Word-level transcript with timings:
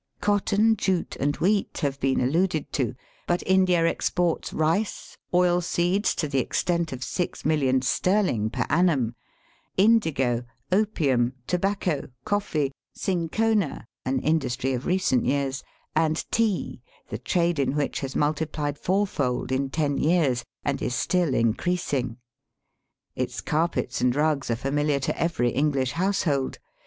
Cotton, 0.19 0.75
jute, 0.77 1.15
and 1.19 1.35
wheat 1.37 1.77
have 1.83 1.99
been 1.99 2.21
alluded 2.21 2.71
to; 2.73 2.95
but 3.27 3.43
India 3.45 3.85
exports 3.85 4.51
rice, 4.51 5.15
oilseeds 5.31 6.15
to 6.15 6.27
the 6.27 6.39
extent 6.39 6.91
of 6.91 7.03
six 7.03 7.45
millions 7.45 7.87
sterling 7.87 8.49
per 8.49 8.65
annum, 8.67 9.13
indigo, 9.77 10.43
opium, 10.71 11.33
tobacco, 11.45 12.09
coffee, 12.25 12.71
cinchona 12.95 13.85
(an 14.03 14.19
industry 14.21 14.73
of 14.73 14.87
recent 14.87 15.23
years), 15.27 15.63
and 15.95 16.25
tea, 16.31 16.81
the 17.09 17.19
trade 17.19 17.59
in 17.59 17.75
which 17.75 17.99
has 17.99 18.15
multiplied 18.15 18.79
fourfold 18.79 19.51
in 19.51 19.69
ten 19.69 19.99
years 19.99 20.43
and 20.65 20.81
is 20.81 20.95
still 20.95 21.35
increasing. 21.35 22.17
Its 23.15 23.39
carpets 23.39 24.01
and 24.01 24.15
rugs 24.15 24.49
are 24.49 24.55
familiar 24.55 24.99
to 24.99 25.15
every 25.21 25.51
English 25.51 25.91
household. 25.91 26.57